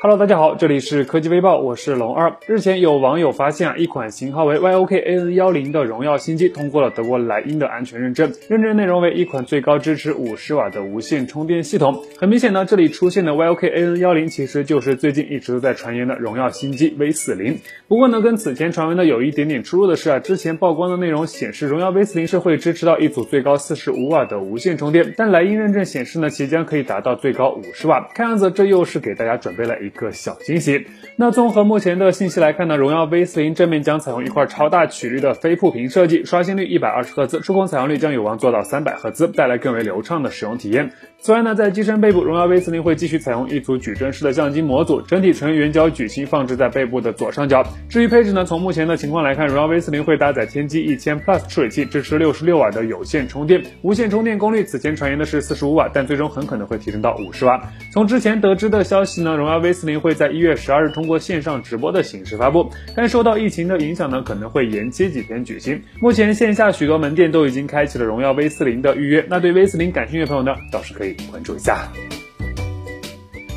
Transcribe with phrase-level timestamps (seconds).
[0.00, 2.36] Hello，大家好，这里是科技微报，我是龙二。
[2.46, 12.04] 日前有网友发现啊，一款型号为 YOKAN10 的荣耀新机通过了德国莱茵的安全认证，认证内容为一款最高支持五十瓦的无线充电系统。
[12.16, 17.56] 很明显呢，这里出现的 YOKAN10 其实就是最近一直都在传言的荣耀新机 V40。
[17.88, 28.08] 不过呢，跟此前传闻的有一点点出入的是啊，之前曝光的内容显示荣耀 V40 是会支持到一组最高四十五瓦的无线充电，但莱茵认证显示呢，即将可以达到最高五十瓦。
[28.14, 29.87] 看样子这又是给大家准备了一。
[29.88, 30.86] 一个小惊喜。
[31.16, 40.92] 那综合目前的信息来看呢，荣耀 V40 正面将采用一块超大曲率的飞瀑屏设计，刷新率一百二十赫兹，触控采样率将有望做到三百赫兹，带来更为流畅的使用体验。
[41.18, 47.64] 此外呢，在机身背部，荣耀 V40 会继续采用一组矩阵式的相机模组，整体呈圆角矩形放置在背部的左上角。
[47.88, 57.60] 至于配置呢，从目前的情况来看，荣耀 V40 会搭载天玑一千 Plus 处理器，支持六十六瓦的有线充电，无线充电功率此前传言的是四十五瓦，但最终很可能会提升到五十瓦。
[57.92, 65.80] 从之前得知的消息呢，荣耀 V 四零会在一月十二日通过线上直播的形式发布，但受到疫情的影响呢，可能会延期几天举行。
[66.00, 71.14] 目前线下许多门店都已经开启了荣耀 V 四零的预约，那对 V 四零感兴趣的朋友呢，倒是可以。
[71.30, 71.88] 关注一下。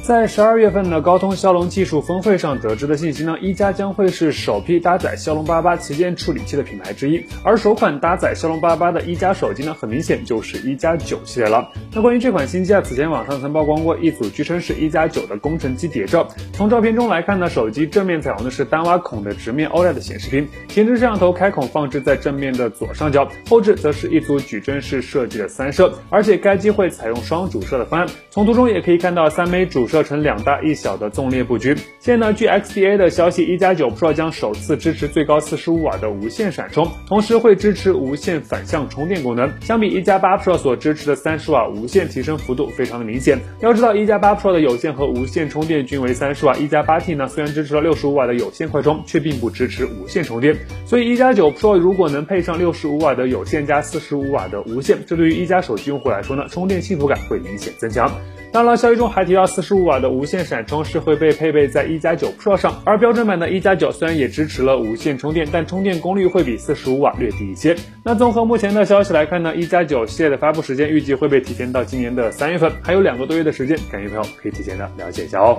[0.04, 11.70] 在十二月份的高通骁龙技术峰会上得知的信息呢，一加将会是首批搭载骁龙八八旗舰处理器的品牌之一，而首款搭载骁龙八八的一加手机呢，很明显就是一加九系列了。
[11.94, 16.28] 那关于这款新机啊，此前网上曾曝光过一组据称是一加九的工程机谍照。
[16.52, 28.10] 从照片中来看呢，手机正面采用的是单挖孔的直面 OLED 显示屏，前置摄像头开孔放置在正面的左上角，后置则是一组矩阵式设计的三摄，而且该机会采用双主摄的方案。
[28.32, 30.02] 从图中也可以看到三枚主设。
[30.02, 31.76] 成两大一小的纵列布局。
[32.00, 39.48] 现在呢，据 XDA 的消息，一加九 Pro 将首次支持最高四十五瓦的无线闪充，同时会支持无线反向充电功能。
[39.62, 43.38] 相比一加八 Pro 所支持的三十瓦无线，提升幅度非常的明显。
[43.60, 50.56] 要知道，一加八 Pro 的有线和无线充电均为三十瓦，一加八 T 呢虽然支持了六十五瓦的有线快充，却并不支持无线充电。
[50.86, 58.12] 所以一加九 Pro 如果能配上六十五瓦的有线加四十五瓦的无线，这对于一加手机用户来说呢，充电幸福感会明显增强。
[58.52, 67.74] 当然，消息中还提到四十五瓦的无线闪充是会被配备在一加九 Pro 上，而标准版的一加九虽然也支持了无线充电，但充电功率会比四十五瓦略低一些。
[68.04, 75.58] 那综合目前的消息来看呢，一加九系列的发布时间预计会被提前到今年的三月份，还有两个多月的时间，感兴趣朋友可以提前的了解一下哦。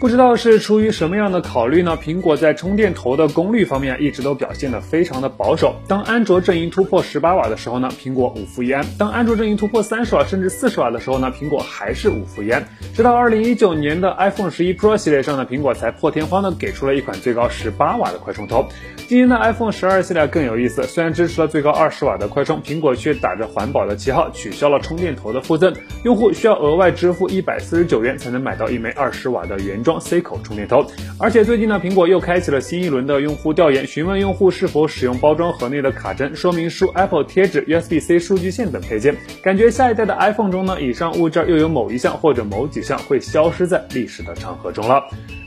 [0.00, 1.98] 不知道是出于什么样的考虑呢？
[2.02, 5.76] 苹果在充电头的功率方面一直都表现得非常的保守。
[5.86, 12.66] 当安卓阵营突破十八瓦的时候呢，苹果五伏一安；当安卓阵营突破三十瓦甚至四十瓦的时候呢，苹果还是五伏一安。
[12.94, 18.66] 直到二零一九年的 iPhone 十一 Pro 系列上呢，苹果才破天荒的给出了一款最高十八瓦的快充头。
[19.06, 25.74] 今年的 iPhone 十二系列更有意思，虽然支持了最高二十瓦的快充，苹果却打着环保的旗号取消了充电头的附赠，
[26.04, 29.89] 用户需要额外支付一百四十九元才能买到一枚二十瓦的原装。
[29.98, 30.84] C 口充电头，
[31.18, 39.16] 而且最近呢，苹果又开启了新一轮的用户调研，询问用户是否使用包装盒内的卡针、说明书、Apple 贴纸、USB-C 数据线等配件。
[39.42, 45.02] 感觉下一代的 iPhone 中呢，以上物件又有某一项或者某几项会消失在历史的长河中了。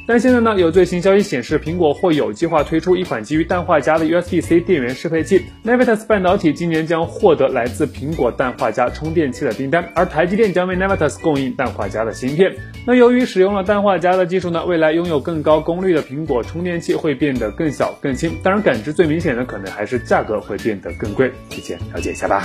[0.05, 5.45] 但现在呢，有最新消息显示，苹果或有计划推出一款基于氮化镓的 USB-C 电源适配器。
[5.63, 12.53] Navitas 半导体今年将获得来自苹果氮化镓充电器的订单，而台积电将为 Navitas 供应氮化镓的芯片。
[12.85, 18.37] 那由于使用了氮化镓的技术呢，未来拥有更高功率的苹果充电器会变得更小更轻。
[18.43, 22.43] 当然，感知最明显的可能还是价格会变得更贵，提前了解一下吧。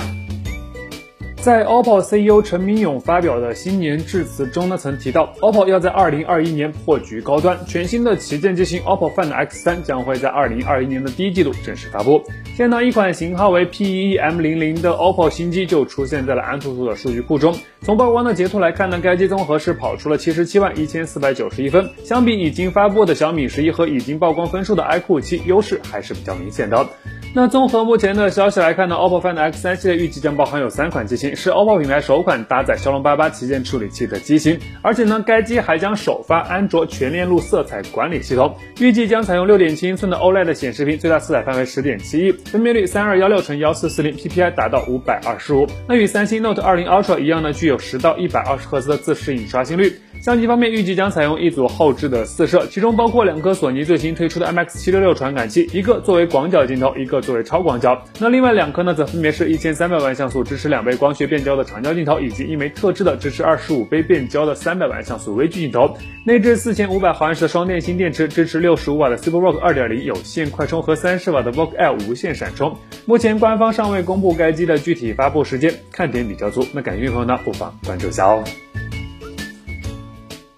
[1.41, 12.21] 在 OPPO CEO 陈明勇发表的新年致辞中呢，曾提到 OPPO 要在2021年破局高端，全新的旗舰机型 OPPO Find X3 将会在2021年的第一季度正式发布。
[12.57, 17.55] 现在一款型号为 P1M00 的 OPPO 新机就出现在了安兔兔的数据库中。
[17.81, 26.85] 从曝光的截图来看呢，该机综合是跑出了77万1491分，相比已经发布的小米十一和已经曝光分数的 iQOO 7，优势还是比较明显的。
[27.31, 45.67] 那综合目前的消息来看呢，OPPO Find X3 系列预计将包含有三款机型，是 OPPO 品牌首款搭载骁龙八八旗舰处理器的机型，而且呢，该机还将首发安卓全链路色彩管理系统，预计将采用六点七英寸的 OLED 显示屏，最大色彩范围十点七亿，分辨率三二幺六乘幺四四零，PPI 达到五百二十五。
[45.87, 49.93] 那与三星 Note 二零 Ultra 一样呢，具有十到一百二十赫兹的自适应刷新率。
[50.21, 58.03] 相机方面，预计将采用一组后置的四摄，其中包括两颗索尼最新推出的 MX 七六六传感器，一个作为广角镜头，一个作为超广角。
[58.19, 65.95] 那另外两颗呢，则分别是一千三百万像素支持两倍光学变焦的长焦镜头，以及一枚特制的支持二十五倍变焦的三百万像素微距镜头。
[66.25, 72.77] 内置四千五百毫安时的双电芯电池，支持六十五瓦的 SuperVOOC 二点零有线快充和三十瓦的 VOOC L 无线闪充。
[73.05, 76.65] 目前官方尚未公布该机的具体发布时间，看点比较足。
[76.73, 78.43] 那感兴趣的朋友呢，不妨关注一下哦。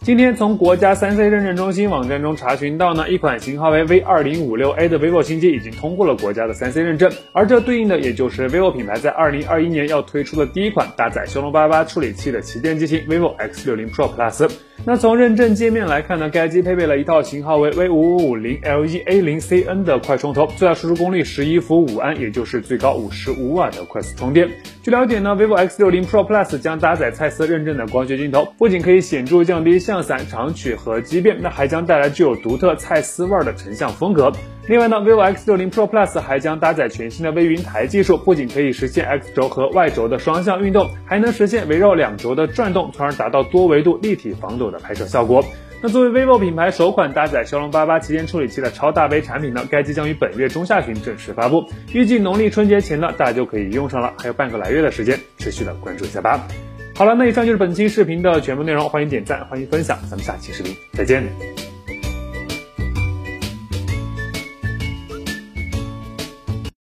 [0.03, 13.63] 今天从国家三 C 认证中心网站中查询到呢，一款型号为 V 二零五六 A 的 vivo 新机已经通过了国家的三 C 认证，而这对应的也就是 vivo 品牌在二零二一年要推出的第一款搭载骁龙八八处理器的旗舰机型 vivo X
[13.67, 14.49] 六零 Pro Plus。
[14.83, 24.49] 那从认证界面来看呢，该机配备了一套型号为 V 五五五零 LE A 零 CN 的快充头，最大输出功率十一伏五安，也就是最高五十五瓦的快速充电。
[24.81, 34.31] 据了解呢，vivo X 六零 Pro Plus 将搭载蔡司认证的光学镜头，不仅可以显著降低像散、长曲和畸变，那还将带来具有独特蔡司味儿的成像风格。
[34.67, 45.43] 另外呢，vivo X 六零 Pro Plus 还将搭载全新的微云台技术，不仅可以实现 X 轴和 Y 轴的双向运动，还能实现围绕两轴的转动，从而达到多维度立体防抖的拍摄效果。
[45.81, 56.47] 那作为 vivo 品牌首款搭载骁龙八八旗舰处理器的超大杯产品呢，该机将于本月中下旬正式发布，预计农历春节前呢，大家就可以用上了，还有半个来月的时间，持续的关注一下吧。
[56.95, 61.60] 好了，那以上就是本期视频的全部内容，欢迎点赞，欢迎分享，咱们下期视频再见。